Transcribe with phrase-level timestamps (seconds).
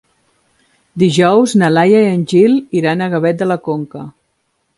[1.03, 4.07] Dijous na Laia i en Gil iran a Gavet de la Conca.